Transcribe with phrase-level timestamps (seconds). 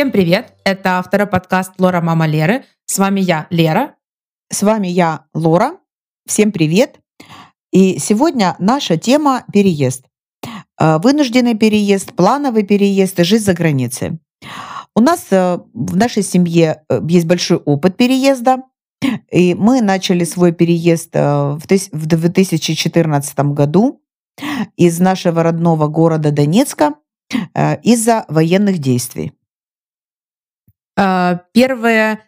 [0.00, 0.54] Всем привет!
[0.64, 2.64] Это второй подкаст «Лора, мама Леры».
[2.86, 3.96] С вами я, Лера.
[4.50, 5.72] С вами я, Лора.
[6.26, 7.00] Всем привет!
[7.70, 10.06] И сегодня наша тема– переезд.
[10.80, 14.20] Э, вынужденный переезд, плановый переезд и жизнь за границей.
[14.96, 18.62] У нас э, в нашей семье э, есть большой опыт переезда.
[19.30, 24.00] И мы начали свой переезд в 2014 году
[24.78, 26.94] из нашего родного города Донецка
[27.82, 29.34] из-за военных действий.
[30.96, 32.18] Первый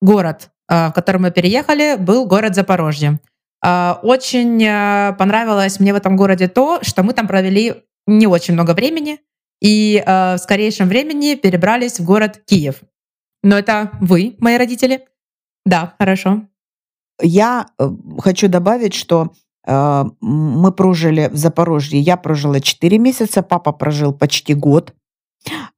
[0.00, 3.20] город, в который мы переехали, был город Запорожье.
[3.62, 4.58] Очень
[5.16, 9.20] понравилось мне в этом городе то, что мы там провели не очень много времени
[9.60, 12.82] и в скорейшем времени перебрались в город Киев.
[13.42, 15.06] Но это вы, мои родители.
[15.64, 16.42] Да, хорошо.
[17.20, 17.88] Я э,
[18.18, 19.32] хочу добавить, что
[19.66, 22.00] э, мы прожили в Запорожье.
[22.00, 24.92] Я прожила 4 месяца, папа прожил почти год э,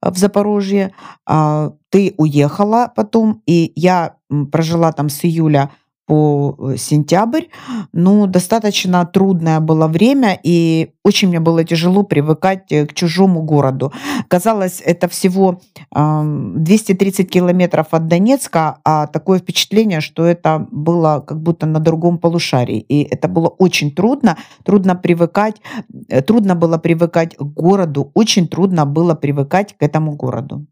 [0.02, 0.92] в Запорожье.
[1.26, 4.16] А, ты уехала потом, и я
[4.50, 5.70] прожила там с июля
[6.06, 7.44] по э, сентябрь.
[7.92, 13.92] Ну, достаточно трудное было время, и очень мне было тяжело привыкать э, к чужому городу.
[14.28, 15.60] Казалось, это всего
[15.92, 22.80] 230 километров от Донецка, а такое впечатление, что это было как будто на другом полушарии.
[22.80, 24.36] И это было очень трудно.
[24.64, 25.56] Трудно привыкать,
[26.08, 30.66] э, трудно было привыкать к городу, очень трудно было привыкать к этому городу.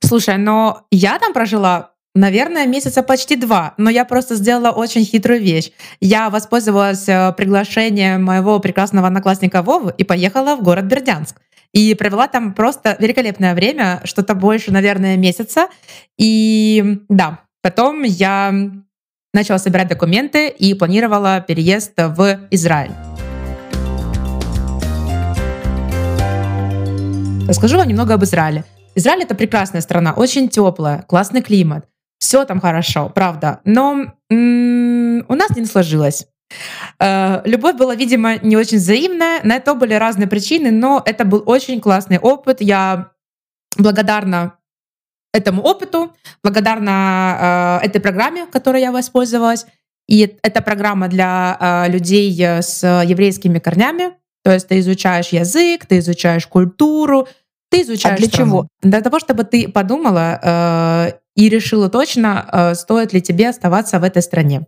[0.00, 5.40] Слушай, но я там прожила Наверное, месяца почти два, но я просто сделала очень хитрую
[5.40, 5.70] вещь.
[6.00, 11.36] Я воспользовалась э, приглашением моего прекрасного одноклассника Вовы и поехала в город Бердянск.
[11.72, 15.68] И провела там просто великолепное время, что-то больше, наверное, месяца.
[16.16, 18.52] И да, потом я
[19.34, 22.92] начала собирать документы и планировала переезд в Израиль.
[27.46, 28.64] Расскажу вам немного об Израиле.
[28.94, 31.86] Израиль— это прекрасная страна, очень теплая, классный климат.
[32.18, 33.60] Все там хорошо, правда.
[33.64, 36.26] Но м- у нас не сложилось.
[36.98, 39.40] Э, любовь была, видимо, не очень взаимная.
[39.44, 42.60] На это были разные причины, но это был очень классный опыт.
[42.60, 43.10] Я
[43.76, 44.54] благодарна
[45.32, 46.12] этому опыту,
[46.42, 49.66] благодарна э, этой программе, которой я воспользовалась.
[50.08, 54.12] И эта программа для э, людей с еврейскими корнями.
[54.42, 57.28] То есть ты изучаешь язык, ты изучаешь культуру,
[57.70, 58.14] ты изучаешь.
[58.14, 58.50] А для страну.
[58.50, 58.68] чего?
[58.82, 64.02] Для того, чтобы ты подумала э, и решила точно, э, стоит ли тебе оставаться в
[64.02, 64.66] этой стране.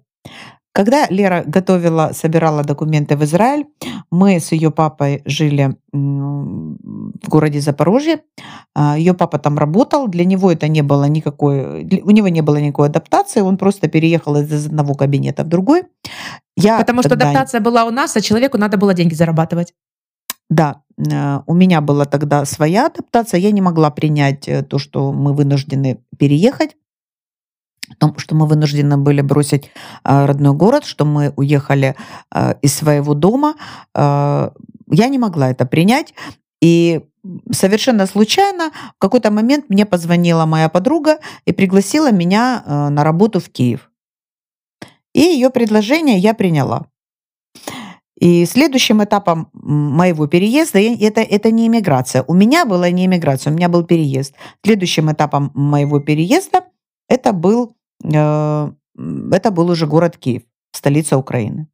[0.73, 3.67] Когда Лера готовила, собирала документы в Израиль,
[4.13, 8.21] мы с ее папой жили в городе Запорожье.
[8.77, 12.59] А, ее папа там работал, для него это не было никакой, у него не было
[12.59, 15.83] никакой адаптации, он просто переехал из одного кабинета в другой.
[16.57, 19.75] Я Потому что адаптация была у нас, а человеку надо было деньги зарабатывать.
[20.51, 23.39] Да, э, у меня была тогда своя адаптация.
[23.39, 26.77] Я не могла принять э, то, что мы вынуждены переехать,
[28.17, 29.71] что мы вынуждены были бросить
[30.05, 31.97] э, родной город, что мы уехали
[32.63, 33.55] из своего дома.
[33.95, 36.15] Я не могла это принять.
[36.61, 37.01] И
[37.53, 43.49] совершенно случайно в какой-то момент мне позвонила моя подруга и пригласила меня на работу в
[43.49, 43.91] Киев.
[45.15, 46.90] И ее предложение я приняла.
[48.21, 52.23] И следующим этапом моего переезда это, это не иммиграция.
[52.29, 54.35] У меня была не иммиграция, у меня был переезд.
[54.63, 56.65] Следующим этапом моего переезда
[57.09, 58.73] это был, э,
[59.33, 60.43] это был уже город Киев,
[60.73, 61.69] столица Украины.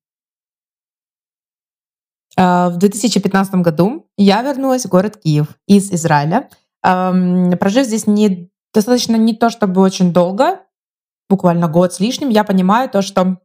[2.37, 6.49] А, в 2015 году я вернулась в город Киев из Израиля,
[6.81, 10.61] прожив здесь не, достаточно не то чтобы очень долго,
[11.29, 13.41] буквально год с лишним, я понимаю то, что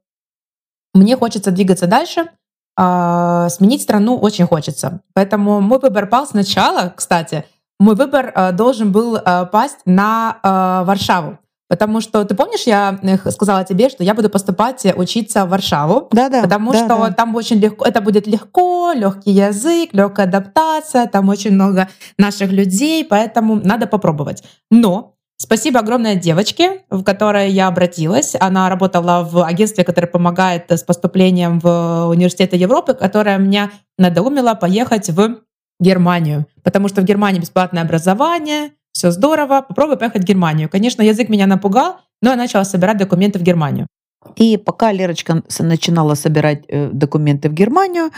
[0.94, 2.29] мне хочется двигаться дальше—
[2.84, 5.02] а, сменить страну очень хочется.
[5.14, 7.46] Поэтому мой выбор пал сначала, кстати,
[7.80, 10.40] мой выбор а, должен был а, пасть на
[10.84, 11.38] Варшаву.
[11.69, 13.00] Потому что ты помнишь, я
[13.30, 16.09] сказала тебе, что я буду поступать э, учиться в Варшаву.
[16.12, 16.42] Да, да.
[16.42, 17.14] Потому да, что да.
[17.14, 21.88] там очень легко, это будет легко, легкий язык, легкая адаптация, там очень много
[22.18, 24.44] наших людей, поэтому надо попробовать.
[24.69, 25.11] Но
[25.43, 28.35] Спасибо огромное девочке, в которой я обратилась.
[28.39, 35.09] Она работала в агентстве, которое помогает с поступлением в университеты Европы, которая меня надоумила поехать
[35.09, 35.39] в
[35.79, 36.45] Германию.
[36.61, 40.69] Потому что в Германии бесплатное образование, все здорово, попробуй поехать в Германию.
[40.69, 43.88] Конечно, язык меня напугал, но я начала собирать документы в Германию.
[44.35, 48.11] И пока Лерочка начинала собирать э, документы в Германию,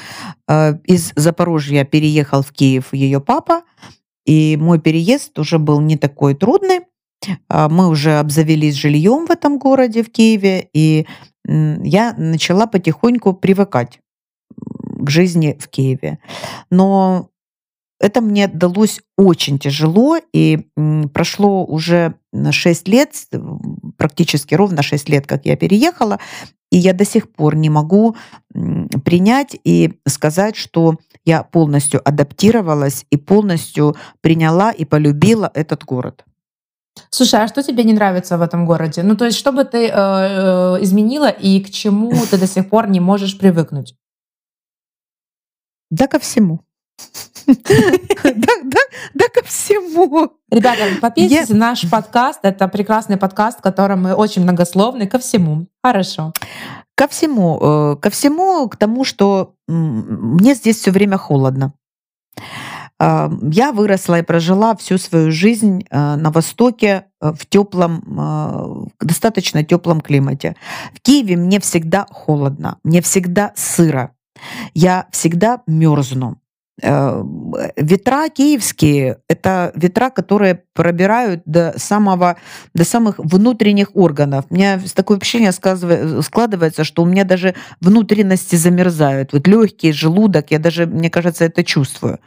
[0.49, 3.61] э, из Запорожья переехал в Киев ее папа,
[4.25, 6.81] и мой переезд уже был не такой трудный.
[7.49, 11.05] А, мы уже обзавелись жильем в этом городе, в Киеве, и
[11.45, 13.99] я начала потихоньку привыкать
[14.55, 16.19] к жизни в Киеве.
[16.69, 17.29] Но
[17.99, 20.67] это мне далось очень тяжело, и
[21.13, 22.15] прошло уже
[22.51, 23.15] 6 лет,
[23.97, 26.19] практически ровно 6 лет, как я переехала,
[26.71, 28.15] и я до сих пор не могу
[29.05, 36.25] принять и сказать, что я полностью адаптировалась и полностью приняла и полюбила этот город.
[37.09, 39.03] Слушай, а что тебе не нравится в этом городе?
[39.03, 42.69] Ну, то есть, что бы ты э, э изменила и к чему ты до сих
[42.69, 43.95] пор не можешь привыкнуть?
[45.91, 46.61] Да ко всему.
[47.45, 48.79] Да, да,
[49.13, 50.31] да, ко всему.
[50.49, 52.39] Ребята, подписывайтесь на наш подкаст.
[52.43, 55.07] Это прекрасный подкаст, в котором мы очень многословны.
[55.07, 55.67] Ко всему.
[55.83, 56.33] Хорошо.
[56.95, 57.59] Ко всему.
[57.61, 61.73] Э, ко всему, к тому, что мне здесь все время холодно.
[63.03, 70.01] Э, я выросла и прожила всю свою жизнь э, на Востоке в теплом, достаточно теплом
[70.01, 70.57] климате.
[70.93, 74.11] В Киеве мне всегда холодно, мне всегда сыро.
[74.73, 76.37] Я всегда мерзну.
[76.81, 77.23] Э,
[77.77, 82.37] ветра киевские– это ветра, которые пробирают до, самого,
[82.73, 84.45] до самых внутренних органов.
[84.49, 89.33] У меня такое впечатление складывается, что у меня даже внутренности замерзают.
[89.33, 92.19] Вот легкий желудок, я даже, мне кажется, это чувствую.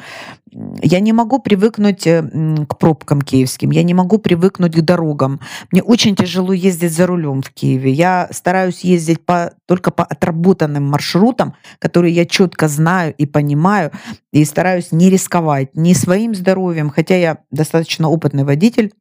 [0.83, 2.23] Я не могу привыкнуть э,
[2.67, 5.41] к пробкам киевским, я не могу привыкнуть к дорогам.
[5.71, 7.91] Мне очень тяжело ездить за рулем в Киеве.
[7.91, 13.93] Я стараюсь ездить по, только по отработанным маршрутам, которые я четко знаю и понимаю,
[14.33, 18.93] и стараюсь не рисковать ни своим здоровьем, хотя я достаточно опытный водитель,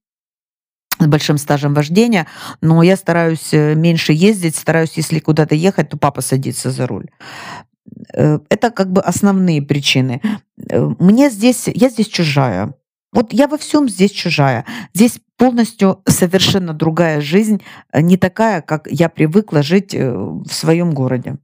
[1.00, 2.28] с большим стажем вождения,
[2.62, 7.08] но я стараюсь э, меньше ездить, стараюсь, если куда-то ехать, то папа садится за руль.
[8.14, 10.22] Э, это как бы основные причины.
[10.70, 12.74] Э, мне здесь, я здесь чужая.
[13.14, 14.66] Вот я во всем здесь чужая.
[14.94, 17.62] Здесь полностью совершенно другая жизнь,
[17.92, 21.38] э, не такая, как я привыкла жить в своем городе.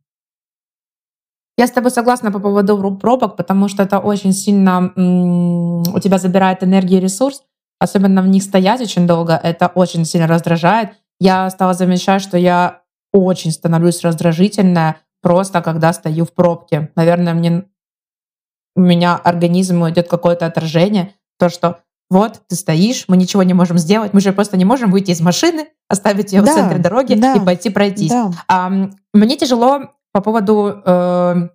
[1.58, 6.64] Я с тобой согласна по поводу пробок, потому что это очень сильно у тебя забирает
[6.64, 7.44] энергию и ресурс,
[7.78, 10.94] особенно в них стоять очень долго, это очень сильно раздражает.
[11.20, 12.82] Я стала замечать, что я
[13.14, 16.92] очень становлюсь раздражительная, просто когда стою в пробке.
[16.96, 17.66] Наверное, мне
[18.76, 23.78] у меня организму идет какое-то отражение, то, что вот ты стоишь, мы ничего не можем
[23.78, 27.16] сделать, мы же просто не можем выйти из машины, оставить ее да, в центре дороги
[27.16, 28.12] да, и пойти пройтись.
[28.12, 28.32] Да.
[28.48, 28.70] А,
[29.14, 31.50] мне тяжело по поводу э,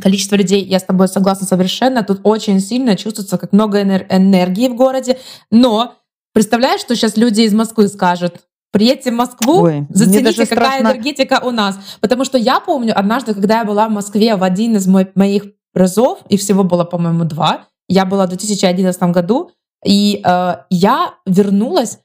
[0.00, 4.74] количества людей, я с тобой согласна совершенно, тут очень сильно чувствуется, как много энергии в
[4.74, 5.18] городе,
[5.50, 5.96] но
[6.32, 8.40] представляешь, что сейчас люди из Москвы скажут,
[8.72, 11.78] Приедьте в Москву, Ой, зацените, какая энергетика у нас.
[12.00, 15.44] Потому что я помню, однажды, когда я была в Москве в один из моих
[15.74, 19.50] разов, и всего было, по-моему, два, я была в 2011 году,
[19.84, 21.98] и э, я вернулась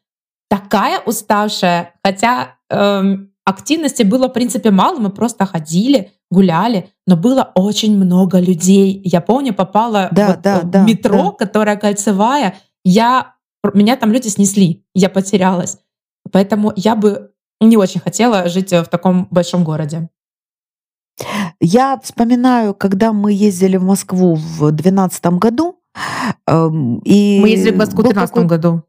[0.49, 7.51] такая уставшая, хотя э, активности было, в принципе, мало, мы просто ходили, гуляли, но было
[7.55, 9.01] очень много людей.
[9.03, 11.45] Я помню, попала да, вот да, в да, метро, да.
[11.45, 13.35] которая кольцевая, я,
[13.73, 15.77] меня там люди снесли, я потерялась.
[16.35, 20.09] Поэтому я бы не очень хотела жить э, в таком большом городе.
[21.61, 25.79] Я вспоминаю, когда мы ездили в Москву в 2012 году.
[26.45, 28.83] Эм, и мы ездили в Москву в 2013 году.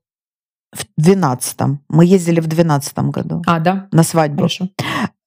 [0.72, 3.42] В 12 Мы ездили в 12 году.
[3.46, 3.86] А, да?
[3.92, 4.38] На свадьбу.
[4.38, 4.68] Хорошо.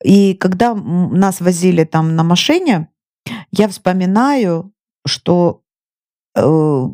[0.04, 2.90] И когда нас возили там на машине,
[3.54, 4.74] я вспоминаю,
[5.08, 5.62] что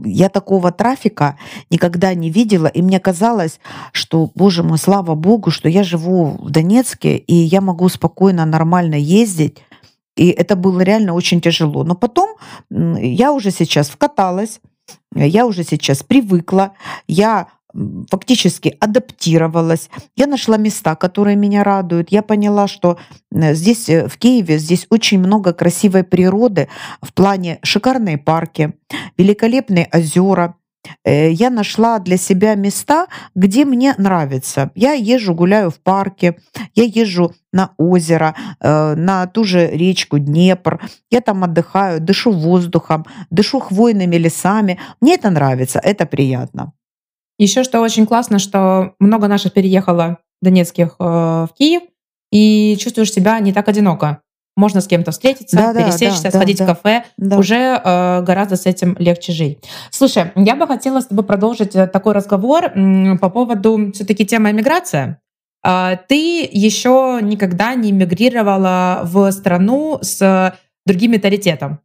[0.05, 1.37] я такого трафика
[1.69, 3.59] никогда не видела, и мне казалось,
[3.91, 8.95] что, боже мой, слава богу, что я живу в Донецке, и я могу спокойно, нормально
[8.95, 9.63] ездить.
[10.15, 11.83] И это было реально очень тяжело.
[11.83, 12.35] Но потом
[12.69, 14.61] я уже сейчас вкаталась,
[15.13, 16.73] я уже сейчас привыкла,
[17.07, 17.47] я
[18.09, 19.89] фактически адаптировалась.
[20.15, 22.11] Я нашла места, которые меня радуют.
[22.11, 22.97] Я поняла, что
[23.31, 26.67] э, здесь, э, в Киеве, здесь очень много красивой природы
[27.01, 28.73] в плане шикарные парки,
[29.17, 30.55] великолепные озера.
[31.03, 34.71] Э, я нашла для себя места, где мне нравится.
[34.75, 36.37] Я езжу, гуляю в парке,
[36.75, 40.81] я езжу на озеро, на ту же речку Днепр.
[41.09, 44.77] Я там отдыхаю, дышу воздухом, дышу хвойными лесами.
[44.99, 46.73] Мне это нравится, это приятно.
[47.37, 51.83] Еще что очень классно, что много наших переехало донецких э, в Киев,
[52.31, 54.21] и чувствуешь себя не так одиноко.
[54.57, 57.03] Можно с кем-то встретиться, да, пересечься, да, сходить да, в кафе.
[57.17, 57.37] Да.
[57.37, 59.59] Уже э, гораздо с этим легче жить.
[59.91, 62.71] Слушай, я бы хотела с тобой продолжить э, такой разговор
[63.19, 65.17] по поводу все-таки темы эмиграции.
[65.65, 70.53] Э, ты еще никогда не эмигрировала в страну с
[70.85, 71.79] другим менталитетом.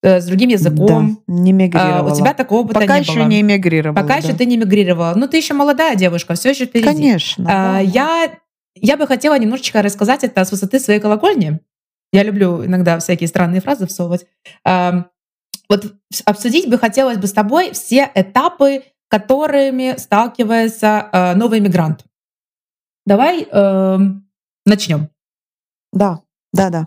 [0.00, 1.22] Э, с другим языком.
[1.26, 2.10] Да, не мигрировала.
[2.10, 3.96] А, у тебя такого опыта Пока не еще не эмигрировала.
[3.96, 4.16] Пока да.
[4.16, 5.14] еще ты не мигрировала.
[5.16, 6.86] Ну, ты еще молодая девушка, все еще впереди.
[6.86, 7.44] Конечно.
[7.48, 7.78] А, да.
[7.80, 8.38] я,
[8.76, 11.60] я бы хотела немножечко рассказать это с высоты своей колокольни.
[12.12, 14.26] Я люблю иногда всякие странные фразы всовывать.
[14.64, 15.06] А,
[15.68, 22.04] вот обсудить бы хотелось бы с тобой все этапы, которыми сталкивается э, новый мигрант.
[23.04, 23.98] Давай э,
[24.64, 25.08] начнем.
[25.92, 26.20] Да,
[26.52, 26.86] да,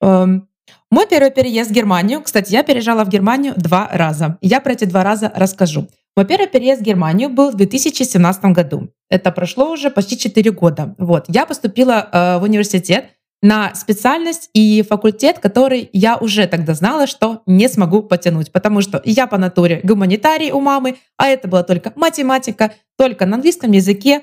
[0.00, 0.48] да.
[0.90, 4.38] Мой первый переезд в Германию, кстати, я переезжала в Германию два раза.
[4.40, 5.88] Я про эти два раза расскажу.
[6.16, 8.88] Мой первый переезд в Германию был в 2017 году.
[9.08, 10.94] Это прошло уже почти 4 года.
[10.98, 11.24] Вот.
[11.28, 13.10] Я поступила э, в университет
[13.42, 19.00] на специальность и факультет, который я уже тогда знала, что не смогу потянуть, потому что
[19.04, 24.22] я по натуре гуманитарий у мамы, а это была только математика, только на английском языке.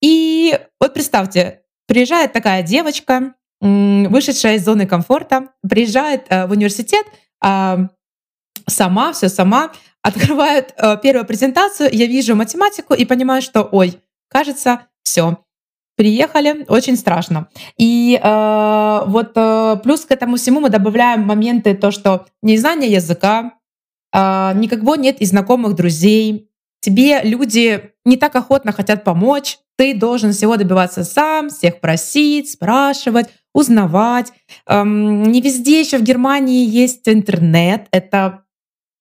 [0.00, 7.06] И вот представьте, приезжает такая девочка, вышедшая из зоны комфорта, приезжает э, в университет,
[7.40, 7.88] а,
[8.68, 9.70] сама, все сама,
[10.02, 15.38] открывает э, первую презентацию, я вижу математику и понимаю, что, ой, кажется, все,
[15.96, 17.48] приехали, очень страшно.
[17.78, 23.52] И э, вот э, плюс к этому всему мы добавляем моменты, то, что незнание языка,
[24.12, 26.50] э, никого нет из знакомых друзей,
[26.80, 33.28] тебе люди не так охотно хотят помочь, ты должен всего добиваться сам, всех просить, спрашивать,
[33.54, 34.32] узнавать.
[34.66, 37.86] Эм, не везде еще в Германии есть интернет.
[37.90, 38.42] Это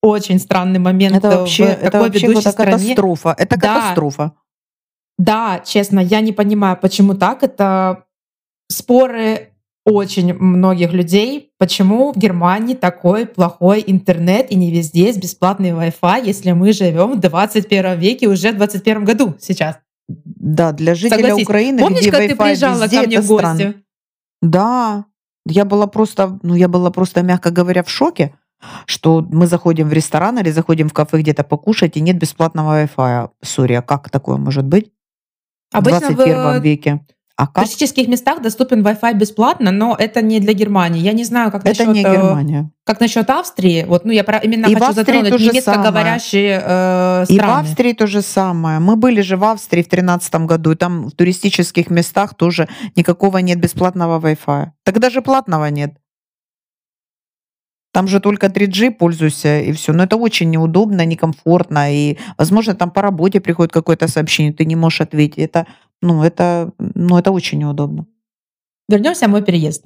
[0.01, 1.15] очень странный момент.
[1.15, 3.35] Это вообще, это вообще катастрофа.
[3.37, 3.75] Это да.
[3.75, 4.33] катастрофа.
[5.17, 7.43] Да, честно, я не понимаю, почему так.
[7.43, 8.05] Это
[8.69, 9.49] споры
[9.85, 16.25] очень многих людей, почему в Германии такой плохой интернет и не везде есть бесплатный Wi-Fi,
[16.25, 19.77] если мы живем в 21 веке, уже в 21 году сейчас.
[20.07, 21.45] Да, для жителей Согласись.
[21.45, 23.43] Украины, Помнишь, где как ты приезжала везде, ко мне в гости?
[23.43, 23.73] странно.
[24.41, 25.05] Да,
[25.45, 28.35] я была просто, ну я была просто, мягко говоря, в шоке,
[28.85, 33.29] что мы заходим в ресторан или заходим в кафе где-то покушать, и нет бесплатного Wi-Fi.
[33.41, 34.91] Сори, а как такое может быть?
[35.71, 37.05] Обычно в 21 в веке.
[37.41, 37.63] А в как?
[37.63, 41.01] туристических местах доступен Wi-Fi бесплатно, но это не для Германии.
[41.01, 42.69] Я не знаю, как Это насчет, не э, Германия.
[42.83, 43.83] как насчет Австрии.
[43.87, 47.61] Вот, ну я про, именно И в хочу затронуть немецкоговорящие э, И в страны.
[47.61, 48.77] Австрии то же самое.
[48.77, 53.39] Мы были же в Австрии в 2013 году, и там в туристических местах тоже никакого
[53.39, 54.67] нет бесплатного Wi-Fi.
[54.83, 55.95] Тогда же платного нет.
[57.91, 59.93] Там же только 3G пользуйся, и все.
[59.93, 61.91] Но это очень неудобно, некомфортно.
[61.91, 65.39] И, возможно, там по работе приходит какое-то сообщение, ты не можешь ответить.
[65.39, 65.65] Это,
[66.01, 68.07] ну, это, ну, это очень неудобно.
[68.89, 69.85] Вернемся в мой переезд.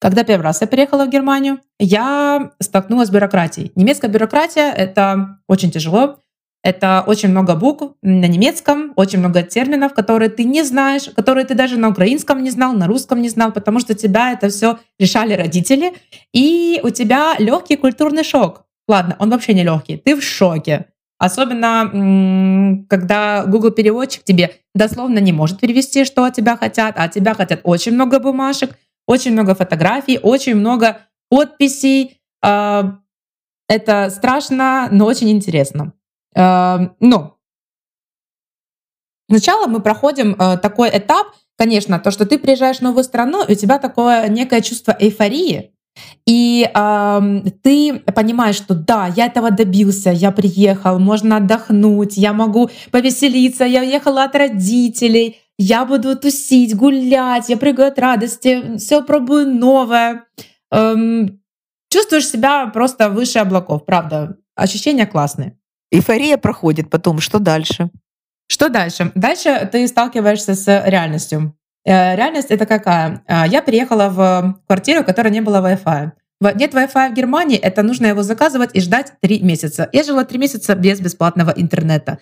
[0.00, 3.70] Когда первый раз я переехала в Германию, я столкнулась с бюрократией.
[3.74, 6.20] Немецкая бюрократия— это очень тяжело.
[6.62, 11.54] Это очень много букв на немецком, очень много терминов, которые ты не знаешь, которые ты
[11.54, 15.32] даже на украинском не знал, на русском не знал, потому что тебя это все решали
[15.32, 15.94] родители,
[16.34, 18.66] и у тебя легкий культурный шок.
[18.86, 20.86] Ладно, он вообще не легкий, ты в шоке.
[21.20, 27.12] Особенно, когда Google переводчик тебе дословно не может перевести, что от тебя хотят, а от
[27.12, 28.70] тебя хотят очень много бумажек,
[29.06, 32.18] очень много фотографий, очень много подписей.
[32.42, 32.98] А,
[33.68, 35.92] Это страшно, но очень интересно.
[36.34, 37.36] Э, Но
[39.28, 41.26] сначала мы проходим э, такой этап,
[41.58, 45.74] конечно, то, что ты приезжаешь в новую страну, и у тебя такое некое чувство эйфории,
[46.26, 52.70] и эм, ты понимаешь, что да, я этого добился, я приехал, можно отдохнуть, я могу
[52.90, 59.46] повеселиться, я уехала от родителей, я буду тусить, гулять, я прыгаю от радости, все пробую
[59.54, 60.24] новое.
[60.70, 61.40] Эм,
[61.90, 64.36] чувствуешь себя просто выше облаков, правда.
[64.54, 65.58] Ощущения классные.
[65.90, 67.18] Эйфория проходит потом.
[67.18, 67.90] Что дальше?
[68.46, 69.10] Что дальше?
[69.14, 71.56] Дальше ты сталкиваешься с реальностью.
[71.84, 73.22] Э, Реальность это какая?
[73.26, 76.12] Э, Я приехала в квартиру, в которой не было Wi-Fi.
[76.54, 79.90] Нет Wi-Fi в Германии, это нужно его заказывать и ждать три месяца.
[79.92, 82.18] Я жила три месяца без бесплатного интернета.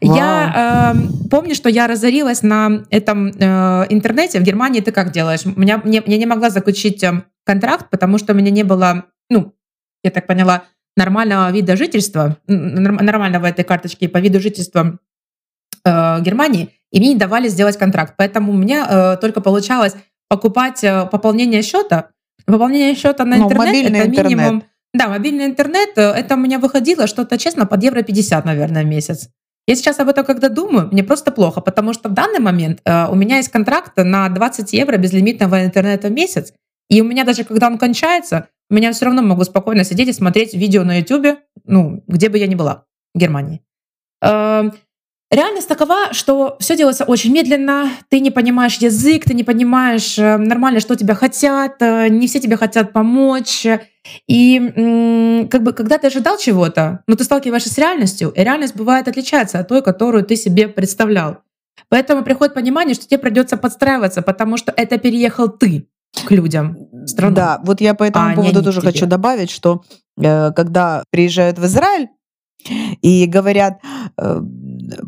[0.00, 4.40] Я э, помню, что я разорилась на этом э, интернете.
[4.40, 5.44] В Германии ты как делаешь?
[5.44, 9.04] У Меня, мне, я не могла заключить э, контракт, потому что у меня не было,
[9.28, 9.52] ну,
[10.02, 10.62] я так поняла,
[10.96, 14.98] нормального вида жительства, нормального этой карточки по виду жительства
[15.88, 18.14] э, Германии, и мне не давали сделать контракт.
[18.16, 19.94] Поэтому у меня э, только получалось
[20.28, 22.10] покупать э, пополнение счета.
[22.46, 24.30] Пополнение счета на Ну, интернет мобильный это интернет.
[24.38, 24.62] минимум.
[24.94, 28.86] Да, мобильный интернет, э, это у меня выходило что-то, честно, под евро 50, наверное, в
[28.86, 29.28] месяц.
[29.66, 33.06] Я сейчас об этом когда думаю, мне просто плохо, потому что в данный момент э,
[33.08, 36.54] у меня есть контракт на 20 евро безлимитного интернета в месяц,
[36.88, 40.12] и у меня даже когда он кончается, у меня все равно могу спокойно сидеть и
[40.14, 43.60] смотреть видео на YouTube, ну, где бы я ни была, в Германии.
[44.22, 44.70] Э,
[45.30, 50.38] Реальность такова, что все делается очень медленно, ты не понимаешь язык, ты не понимаешь э,
[50.38, 53.66] нормально, что тебя хотят, э, не все тебе хотят помочь.
[54.26, 59.06] И как бы, когда ты ожидал чего-то, но ты сталкиваешься с реальностью, и реальность бывает
[59.06, 61.38] отличается от той, которую ты себе представлял.
[61.90, 65.88] Поэтому приходит понимание, что тебе придется подстраиваться, потому что это переехал ты.
[66.26, 67.36] к людям, в страну.
[67.36, 68.92] Да, вот я по этому а поводу тоже тебе.
[68.92, 69.82] хочу добавить, что
[70.16, 72.08] э, когда приезжают в Израиль
[73.02, 73.80] и говорят,
[74.16, 74.40] э,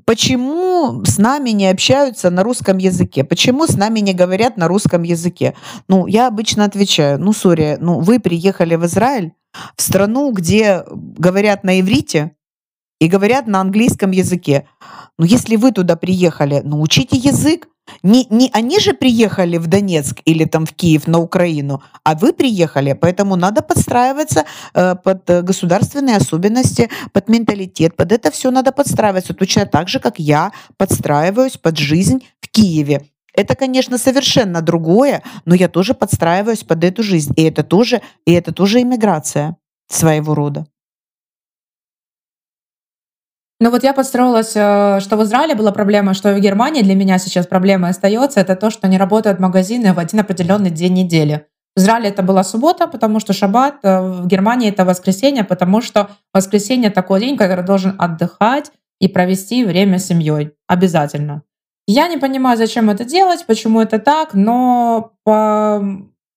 [0.04, 5.02] почему с нами не общаются на русском языке, почему с нами не говорят на русском
[5.02, 5.54] языке,
[5.88, 9.32] ну, я обычно отвечаю, ну, сори, ну, вы приехали в Израиль,
[9.76, 12.32] в страну, где говорят на иврите
[13.00, 14.66] и говорят на английском языке.
[15.20, 17.68] Ну, если вы туда приехали, ну, учите язык.
[18.02, 22.32] Не, не они же приехали в Донецк или там в Киев на Украину, а вы
[22.32, 28.72] приехали, поэтому надо подстраиваться э, под э, государственные особенности, под менталитет, под это все надо
[28.72, 33.02] подстраиваться, точно так же, как я подстраиваюсь под жизнь в Киеве.
[33.34, 38.32] Это, конечно, совершенно другое, но я тоже подстраиваюсь под эту жизнь, и это тоже, и
[38.32, 39.56] это тоже иммиграция
[39.88, 40.64] своего рода.
[43.62, 47.18] Ну вот я подстроилась, э, что в Израиле была проблема, что в Германии для меня
[47.18, 51.46] сейчас проблема остается, это то, что не работают магазины в один определенный день недели.
[51.76, 56.08] В Израиле это была суббота, потому что шаббат, э, в Германии это воскресенье, потому что
[56.32, 60.52] воскресенье такой день, когда должен отдыхать и провести время с семьей.
[60.66, 61.42] Обязательно.
[61.86, 65.82] Я не понимаю, зачем это делать, почему это так, но по...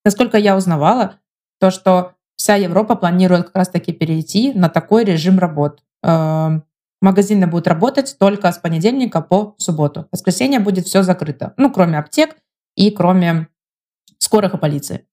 [0.04, 1.16] насколько я узнавала,
[1.62, 5.80] то, что вся Европа планирует как раз-таки перейти на такой режим работ.
[7.04, 10.04] Магазины будут работать только с понедельника по субботу.
[10.04, 11.54] В воскресенье будет все закрыто.
[11.58, 12.38] Ну, кроме аптек
[12.78, 13.50] и кроме
[14.20, 15.06] скорых и полиции.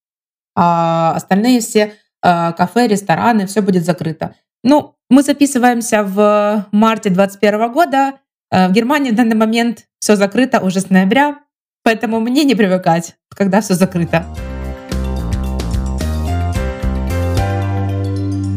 [0.54, 4.36] А остальные все э, кафе, рестораны, все будет закрыто.
[4.62, 8.12] Ну, мы записываемся в марте 2021 года.
[8.52, 11.40] Э, в Германии в данный момент все закрыто уже с ноября,
[11.82, 14.24] поэтому мне не привыкать, когда все закрыто.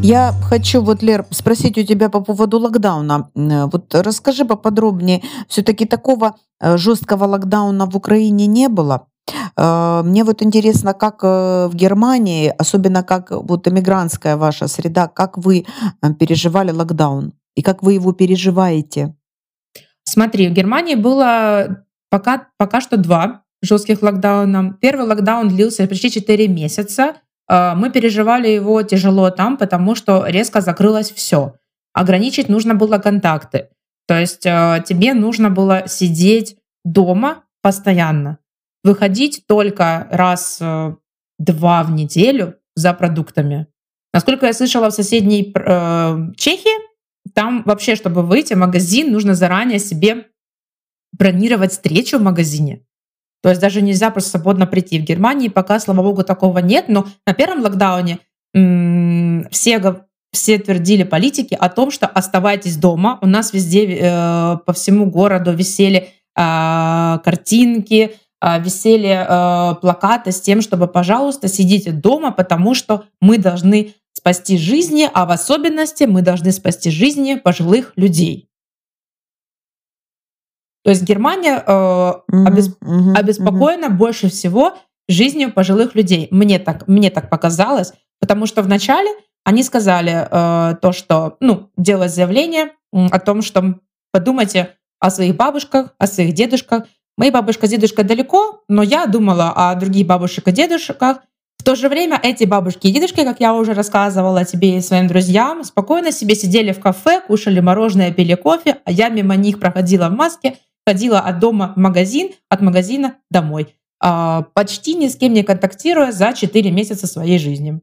[0.04, 3.30] Я хочу вот, Лер, спросить у тебя по поводу локдауна.
[3.34, 5.22] Э, вот расскажи поподробнее.
[5.48, 9.06] Все-таки такого э, жесткого локдауна в Украине не было.
[9.56, 15.64] Э, мне вот интересно, как в Германии, особенно как вот эмигрантская ваша среда, как вы
[16.18, 19.14] переживали локдаун и как вы его переживаете?
[20.02, 21.78] Смотри, в Германии было
[22.10, 24.76] пока, пока что два жестких локдауна.
[24.82, 27.14] Первый локдаун длился почти 4 месяца.
[27.48, 31.54] А, мы переживали его тяжело там, потому что резко закрылось все.
[31.92, 33.68] Ограничить нужно было контакты.
[34.06, 38.38] То есть а, тебе нужно было сидеть дома постоянно,
[38.82, 43.66] выходить только раз-два в неделю за продуктами.
[44.12, 46.94] Насколько я слышала, в соседней э, Чехии,
[47.34, 50.26] там вообще, чтобы выйти в магазин, нужно заранее себе
[51.12, 52.83] бронировать встречу в магазине.
[53.44, 54.98] То есть даже нельзя просто свободно прийти.
[54.98, 58.20] В Германии пока, слава богу, такого нет, но на первом локдауне
[59.50, 60.00] все,
[60.32, 63.18] все твердили политики о том, что оставайтесь дома.
[63.20, 70.40] У нас везде э, по всему городу висели э, картинки, э, висели э, плакаты с
[70.40, 76.22] тем, чтобы, пожалуйста, сидите дома, потому что мы должны спасти жизни, а в особенности мы
[76.22, 78.48] должны спасти жизни пожилых людей.
[80.84, 82.12] То есть Германия э,
[82.46, 82.82] обесп...
[82.82, 83.96] mm-hmm, обеспокоена mm-hmm.
[83.96, 84.74] больше всего
[85.08, 86.28] жизнью пожилых людей.
[86.30, 89.10] Мне так, мне так показалось, потому что вначале
[89.44, 93.76] они сказали э, то, что, ну, делать заявление о том, что
[94.12, 94.70] подумайте
[95.00, 96.84] о своих бабушках, о своих дедушках.
[97.16, 101.18] Мои бабушка с дедушкой далеко, но я думала о других бабушках и дедушках.
[101.58, 105.06] В то же время эти бабушки и дедушки, как я уже рассказывала тебе и своим
[105.06, 110.08] друзьям, спокойно себе сидели в кафе, кушали мороженое, пили кофе, а я мимо них проходила
[110.08, 115.32] в маске ходила от дома в магазин, от магазина домой, а, почти ни с кем
[115.32, 117.80] не контактируя за 4 месяца своей жизни.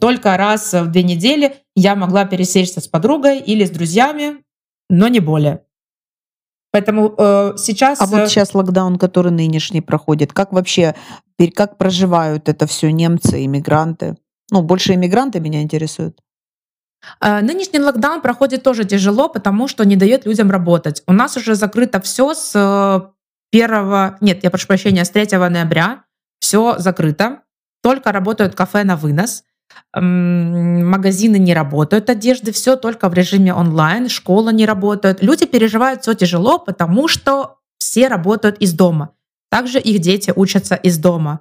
[0.00, 4.44] Только раз в две недели я могла пересечься с подругой или с друзьями,
[4.88, 5.62] но не более.
[6.70, 8.00] Поэтому э, сейчас...
[8.00, 10.94] А вот сейчас э, локдаун, который нынешний проходит, как вообще,
[11.54, 14.16] как проживают это все немцы, иммигранты?
[14.50, 16.20] Ну, больше иммигранты меня интересуют.
[17.20, 21.02] Э, нынешний локдаун проходит тоже тяжело, потому что не дает людям работать.
[21.06, 22.54] У нас уже закрыто все с
[23.52, 26.04] 1, э, нет, я прошу прощения, с 3 ноября.
[26.40, 27.42] Все закрыто.
[27.82, 29.44] Только работают кафе на вынос.
[29.94, 35.22] Магазины не работают, одежды, все только в режиме онлайн, школа не работает.
[35.22, 39.10] Люди переживают все тяжело, потому что все работают из дома.
[39.50, 41.40] Также их дети учатся из дома.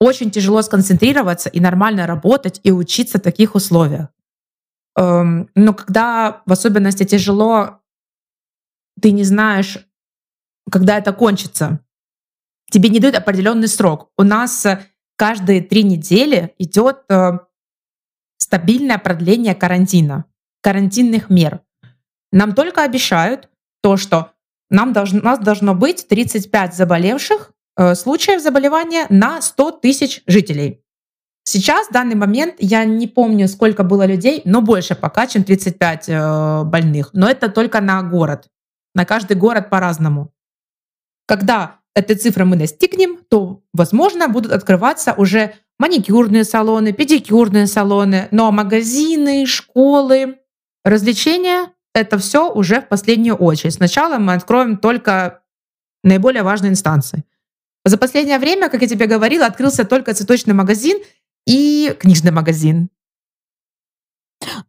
[0.00, 4.08] Очень тяжело сконцентрироваться и нормально работать и учиться в таких условиях.
[4.96, 7.80] Эм, но когда в особенности тяжело,
[9.00, 9.78] ты не знаешь,
[10.70, 11.80] когда это кончится.
[12.70, 14.10] Тебе не дают определенный срок.
[14.16, 17.38] У нас э, каждые три недели идет э,
[18.38, 20.24] стабильное продление карантина,
[20.62, 21.60] карантинных мер.
[22.32, 23.48] Нам только обещают
[23.82, 24.32] то, что
[24.70, 30.83] нам должно, нас должно быть 35 заболевших э, случаев заболевания на 100 тысяч жителей.
[31.44, 36.08] Сейчас, в данный момент, я не помню, сколько было людей, но больше пока, чем 35
[36.08, 37.10] э, больных.
[37.12, 38.48] Но это только на город.
[38.94, 40.32] На каждый город по-разному.
[41.26, 48.50] Когда этой цифры мы достигнем, то, возможно, будут открываться уже маникюрные салоны, педикюрные салоны, но
[48.50, 50.38] магазины, школы,
[50.82, 53.74] развлечения— это все уже в последнюю очередь.
[53.74, 55.42] Сначала мы откроем только
[56.02, 57.24] наиболее важные инстанции.
[57.84, 60.98] За последнее время, как я тебе говорила, открылся только цветочный магазин
[61.46, 62.90] и книжный магазин.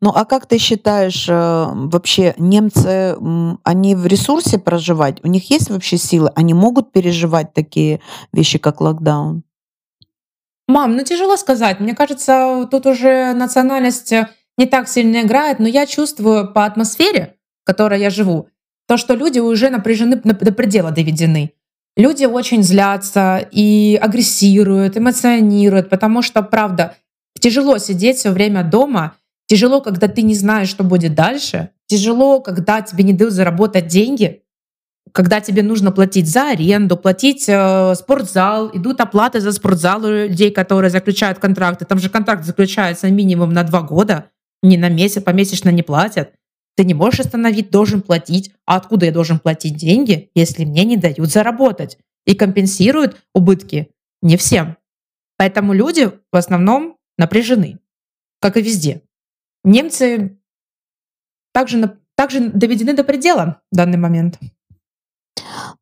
[0.01, 3.17] Ну а как ты считаешь, э, вообще немцы,
[3.63, 5.23] они в ресурсе проживать?
[5.23, 6.31] У них есть вообще силы?
[6.35, 7.99] Они могут переживать такие
[8.31, 9.43] вещи, как локдаун?
[10.67, 11.79] Мам, ну тяжело сказать.
[11.79, 17.35] Мне кажется, тут уже национальность э, не так сильно играет, но я чувствую по атмосфере,
[17.63, 18.47] в которой я живу,
[18.87, 21.53] то, что люди уже напряжены до предела доведены.
[21.97, 26.95] Люди очень злятся и агрессируют, эмоционируют, потому что, правда,
[27.39, 29.15] тяжело сидеть все время дома,
[29.47, 34.41] тяжело, когда ты не знаешь, что будет дальше, тяжело, когда тебе не дают заработать деньги,
[35.13, 40.51] когда тебе нужно платить за аренду, платить э, спортзал, идут оплаты за спортзал у людей,
[40.51, 41.85] которые заключают контракты.
[41.85, 44.25] Там же контракт заключается минимум на два года,
[44.61, 46.31] не на месяц, помесячно не платят.
[46.75, 48.53] Ты не можешь остановить, должен платить.
[48.65, 51.97] А откуда я должен платить деньги, если мне не дают заработать?
[52.25, 54.77] И компенсируют убытки не всем.
[55.37, 57.79] Поэтому люди в основном напряжены,
[58.39, 59.03] как и везде.
[59.63, 60.37] Немцы
[61.53, 64.39] также, также доведены до предела в данный момент.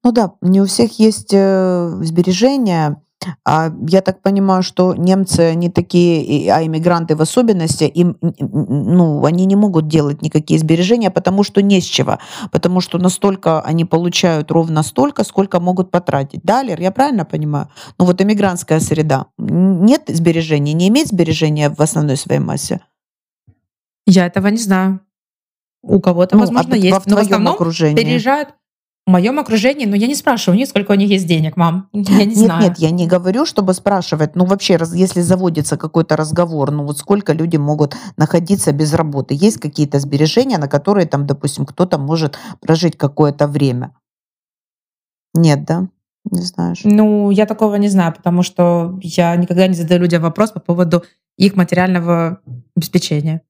[0.04, 3.02] Ну да, не у всех есть э, сбережения.
[3.46, 9.46] А я так понимаю, что немцы, они такие, а иммигранты в особенности, им, ну, они
[9.46, 12.20] не могут делать никакие сбережения, потому что не с чего.
[12.52, 16.42] Потому что настолько они получают ровно столько, сколько могут потратить.
[16.44, 17.70] Да, Лер, я правильно понимаю?
[18.00, 19.28] Ну вот иммигрантская среда.
[19.38, 22.82] Нет сбережений, не имеет сбережения в основной своей массе?
[24.06, 25.00] Я этого не знаю.
[25.82, 27.06] У кого-то, ну, возможно, а есть.
[27.08, 27.96] Но в основном окружении.
[27.96, 28.56] переезжают
[29.06, 31.90] в моем окружении, но я не спрашиваю у них, сколько у них есть денег, мам.
[31.94, 32.64] Я не нет, знаю.
[32.64, 34.36] Нет, я не говорю, чтобы спрашивать.
[34.36, 39.36] Ну, вообще, если заводится какой-то разговор, ну вот сколько люди могут находиться без работы?
[39.38, 43.94] Есть какие-то сбережения, на которые там, допустим, кто-то может прожить какое-то время?
[45.34, 45.90] Нет, да?
[46.32, 46.82] Не знаешь?
[46.86, 51.04] Ну, я такого не знаю, потому что я никогда не задаю людям вопрос по поводу
[51.38, 52.40] их материального
[52.76, 53.42] обеспечения.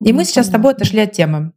[0.00, 1.52] И ну, мы сейчас с тобой отошли от темы.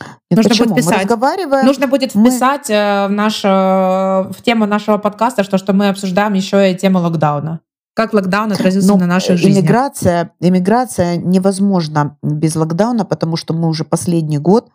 [0.00, 0.68] Нет, нужно почему?
[0.74, 1.08] будет писать.
[1.08, 2.74] Мы нужно будет вписать мы...
[2.74, 6.98] Э, в, наш, э, в тему нашего подкаста, что, что мы обсуждаем еще и тему
[6.98, 7.60] локдауна.
[7.94, 9.60] Как локдаун отразился Но ну, на нашей жизни?
[9.60, 14.68] Иммиграция, иммиграция невозможна без локдауна, потому что мы уже последний год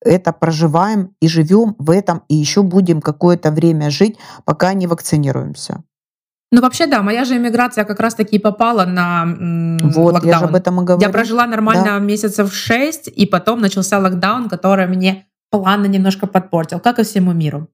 [0.00, 5.82] это проживаем и живем в этом, и еще будем какое-то время жить, пока не вакцинируемся.
[6.50, 9.26] Ну, вообще, да, моя же иммиграция как раз-таки попала на
[9.82, 10.32] вот, локдаун.
[10.32, 11.06] Я же об этом и говорю.
[11.06, 11.98] Я прожила нормально да.
[11.98, 17.68] месяцев шесть, и потом начался локдаун, который мне планы немножко подпортил, как и всему миру.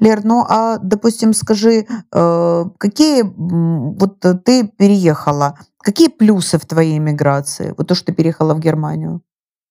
[0.00, 7.74] Лер, ну а, допустим, скажи, э, какие, вот ты переехала, какие плюсы в твоей иммиграции,
[7.76, 9.22] вот то, что ты переехала в Германию?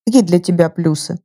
[0.06, 1.20] Какие для тебя плюсы?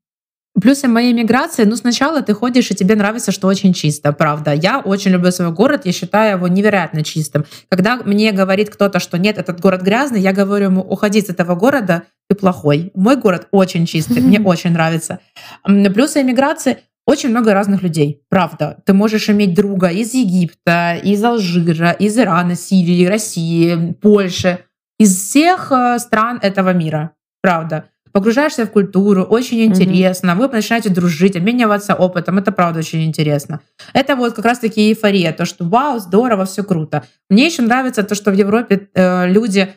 [0.60, 4.52] Плюсы моей миграции, ну сначала ты ходишь, и тебе нравится, что очень чисто, правда.
[4.52, 7.46] Я очень люблю свой город, я считаю его невероятно чистым.
[7.70, 11.54] Когда мне говорит кто-то, что нет, этот город грязный, я говорю ему, уходи с этого
[11.54, 12.90] города, ты плохой.
[12.94, 15.20] Мой город очень чистый, мне очень нравится.
[15.64, 18.76] Плюсы иммиграции очень много разных людей, правда.
[18.84, 24.58] Ты можешь иметь друга из Египта, из Алжира, из Ирана, Сирии, России, Польши,
[24.98, 30.48] из всех э, стран этого мира, правда погружаешься в культуру, очень интересно, mm-hmm.
[30.48, 33.60] вы начинаете дружить, обмениваться опытом, это правда очень интересно.
[33.92, 37.04] Это вот как раз-таки эйфория, то, что вау, здорово, все круто.
[37.30, 39.74] Мне еще нравится то, что в Европе э, люди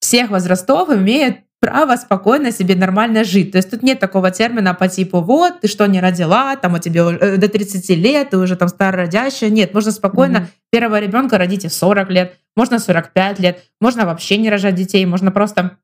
[0.00, 3.52] всех возрастов имеют право спокойно себе нормально жить.
[3.52, 6.78] То есть тут нет такого термина по типу «вот, ты что, не родила, там у
[6.78, 9.48] тебя э, до 30 лет, ты уже там старородящая».
[9.48, 10.70] Нет, можно спокойно mm-hmm.
[10.72, 15.30] первого ребенка родить в 40 лет, можно 45 лет, можно вообще не рожать детей, можно
[15.30, 15.78] просто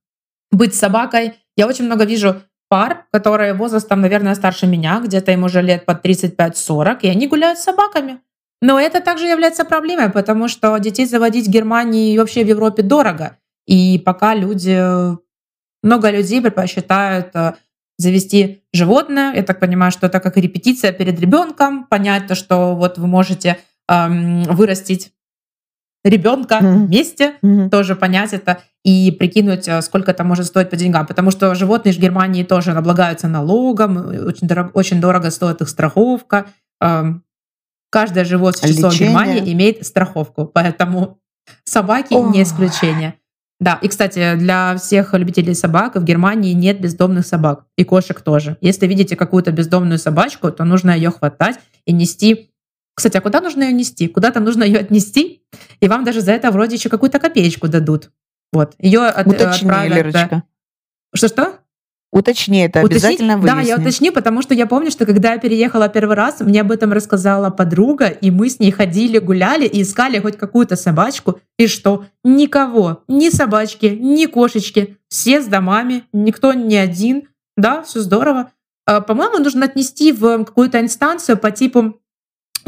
[0.50, 1.34] быть собакой.
[1.56, 6.04] Я очень много вижу пар, которые возрастом, наверное, старше меня, где-то им уже лет под
[6.04, 8.20] 35-40, и они гуляют с собаками.
[8.60, 12.82] Но это также является проблемой, потому что детей заводить в Германии и вообще в Европе
[12.82, 13.36] дорого.
[13.66, 14.80] И пока люди,
[15.82, 17.54] много людей предпочитают э,
[17.98, 19.34] завести животное.
[19.34, 23.58] Я так понимаю, что это как репетиция перед ребенком, понять то, что вот вы можете
[23.88, 25.12] эм, вырастить
[26.04, 26.86] ребенка mm-hmm.
[26.86, 27.70] вместе, mm-hmm.
[27.70, 31.06] тоже понять это и прикинуть, э, сколько это может стоить по деньгам.
[31.06, 36.46] Потому что животные в Германии тоже облагаются налогом, очень дорого, очень дорого стоит их страховка.
[36.80, 37.24] Эм,
[37.90, 38.98] Каждое живое существо в.
[38.98, 41.18] Германии имеет страховку, поэтому
[41.64, 42.42] собаки не Ой.
[42.42, 43.14] исключение.
[43.60, 47.64] Да, и, кстати, для всех любителей собак в Германии нет бездомных собак.
[47.76, 48.56] И кошек тоже.
[48.60, 52.52] Если видите какую-то бездомную собачку, то нужно ее хватать и нести.
[52.98, 54.08] Кстати, а куда нужно ее нести?
[54.08, 55.44] Куда-то нужно ее отнести,
[55.78, 58.10] и вам даже за это вроде еще какую-то копеечку дадут.
[58.52, 58.74] Вот.
[58.80, 59.90] Ее от- Уточни, отправят...
[59.90, 59.96] да.
[59.96, 60.42] Лерочка.
[61.14, 61.58] Что-что?
[62.10, 63.04] Уточни это, Уточнить?
[63.04, 63.68] обязательно Да, выясни.
[63.70, 66.92] я уточню, потому что я помню, что когда я переехала первый раз, мне об этом
[66.92, 71.38] рассказала подруга, и мы с ней ходили, гуляли и искали хоть какую-то собачку.
[71.56, 72.06] И что?
[72.24, 73.04] Никого.
[73.06, 74.96] Ни собачки, ни кошечки.
[75.08, 77.28] Все с домами, никто не один.
[77.56, 78.50] Да, все здорово.
[78.86, 82.00] А, По-моему, нужно отнести в какую-то инстанцию по типу...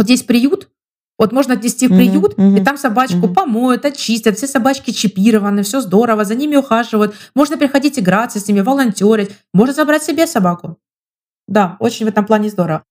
[0.01, 0.71] Вот есть приют,
[1.19, 3.35] вот можно отнести в приют, и мгм, там собачку мгм.
[3.35, 7.15] помоют, очистят, все собачки чипированы, все здорово, за ними ухаживают.
[7.35, 10.79] Можно приходить играться с ними, волонтерить, можно забрать себе собаку.
[11.47, 12.83] Да, очень в этом плане здорово.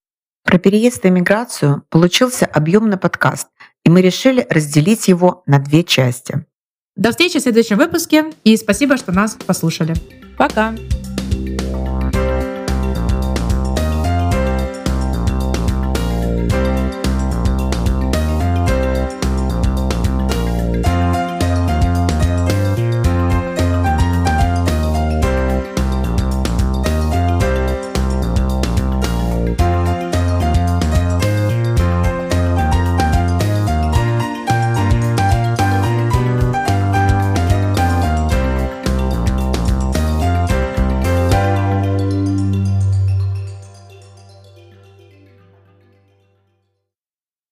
[0.43, 3.47] Про переезд и миграцию получился объемный подкаст,
[3.83, 6.45] и мы решили разделить его на две части.
[6.95, 9.95] До встречи в следующем выпуске и спасибо, что нас послушали.
[10.37, 10.75] Пока!